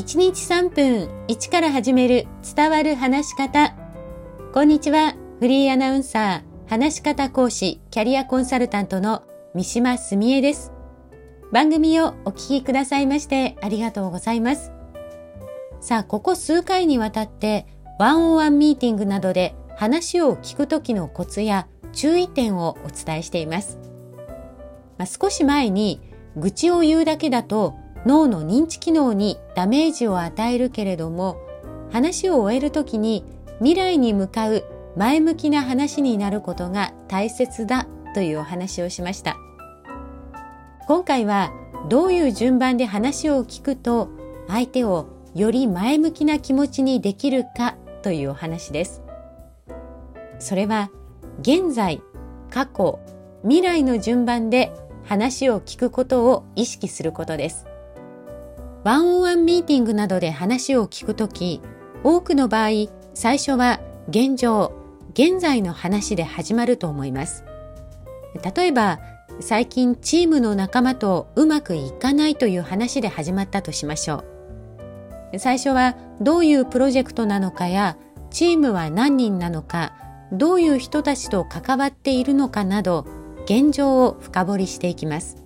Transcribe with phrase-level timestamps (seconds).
[0.00, 2.26] 1日3分1から始める
[2.56, 3.76] 伝わる話し方。
[4.54, 5.14] こんにちは。
[5.40, 9.24] フリーアナウンサー、話し方講師、キャリアコンサルタントの
[9.54, 10.72] 三島澄江です。
[11.52, 14.72] 番組をお聞きくださいましてありがとうございます。
[15.82, 17.66] さあ、ここ数回にわたって
[17.98, 23.78] ワンオンワンミーティングなどで話を聞くときのコツや注意点をお伝えしています。
[24.96, 26.00] まあ、少し前に
[26.36, 27.74] 愚痴を言うだけだと
[28.06, 31.36] 脳の認知機能にダメージを与えるけれども
[31.92, 33.24] 話を終えるときに
[33.58, 34.64] 未来に向かう
[34.96, 39.36] 前向きな話になることが大切だというお話をしました。
[40.86, 41.52] 今回は
[41.88, 44.08] どういう順番で話を聞くと
[44.48, 49.02] 相手をより前向きな気持ちにできるかというお話です。
[50.40, 50.90] それは
[51.40, 52.02] 現在
[52.50, 52.98] 過去
[53.42, 54.72] 未来の順番で
[55.04, 57.69] 話を聞くことを意識することです。
[58.82, 61.60] ワンオンワンミーティングなどで話を聞くとき、
[62.02, 64.72] 多くの場合、最初は現状、
[65.12, 67.44] 現在の話で始まると思います。
[68.56, 68.98] 例えば、
[69.40, 74.24] 最近チームの仲間とうまくいかないという話で始まったとしましょ
[75.32, 75.38] う。
[75.38, 77.98] 最初はどういうプロジェクトなのかや、
[78.30, 79.92] チームは何人なのか、
[80.32, 83.04] どういう人たちと関わっているのかなど、
[83.44, 85.36] 現状を深掘りしていきます。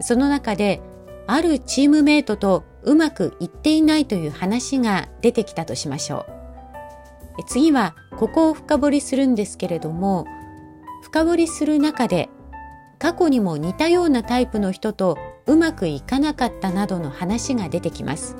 [0.00, 0.80] その中で
[1.26, 6.26] あるチームメイトとうまくいっていないという話が出てきたとしましょ
[7.38, 7.44] う。
[7.46, 10.26] 次はここを深掘りするんですけれども、
[11.02, 12.28] 深掘りする中で
[12.98, 18.36] 過去にも似たようなタイプの人とうまくいかなかったなどの話が出てきます。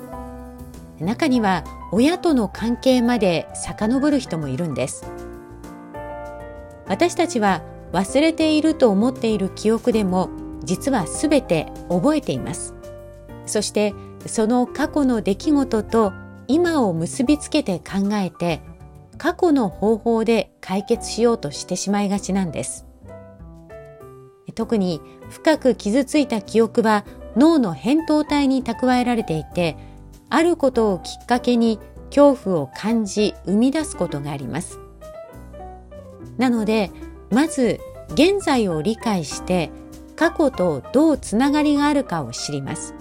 [1.01, 5.05] 中には親との関係まで遡る人もいるんです。
[6.87, 10.31] 私たちは忘れていると思っている記憶でも
[10.65, 12.75] 実はすべて覚えています。
[13.47, 13.95] そして
[14.27, 16.13] その過去の出来事と
[16.49, 18.61] 今を結びつけて考えて
[19.19, 22.87] 過去の方法で解決しようとしてしまいがちなんです。
[24.55, 27.05] 特に深く傷ついた記憶は
[27.37, 29.77] 脳の扁桃体に蓄えられていて
[30.29, 31.79] あることをきっかけに
[32.15, 34.79] 恐怖を感じ生み出すことがあります。
[36.37, 36.91] なので
[37.31, 37.81] まず
[38.11, 39.71] 現在を理解して
[40.23, 42.95] 過去とどうつながりがあるかを知ります。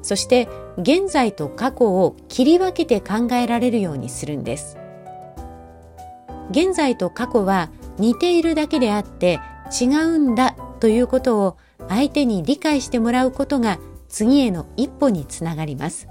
[0.00, 0.48] そして
[0.78, 4.78] 現在と過去を切り分けて考えられるようにするんです。
[6.50, 9.40] 現在と過去は似ているだけであって
[9.78, 13.78] 違うんだということを相手に理解してもらうことが
[14.08, 16.08] 次への一歩につながります。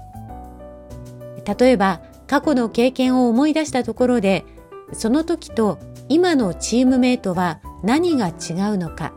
[1.58, 4.44] 例えば過去の経験を思い出したところで
[4.92, 8.34] その時と今のチームメイトは何が違う
[8.78, 9.12] のか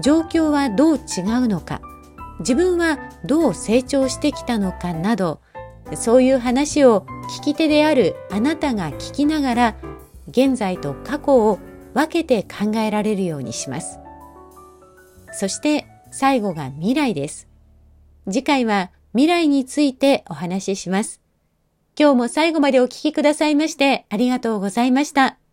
[0.00, 1.80] 状況はどう違うのか
[2.40, 5.40] 自分はどう成長してきたのかなど
[5.94, 7.06] そういう話を
[7.38, 9.76] 聞き手であるあなたが聞きながら
[10.28, 11.58] 現在と過去を
[11.92, 14.00] 分けて考えられるようにします。
[15.32, 17.48] そして最後が未来です。
[18.26, 21.20] 次回は未来についてお話しします。
[21.98, 25.43] 今日も最後までお聞きくださいましてありがとうございました。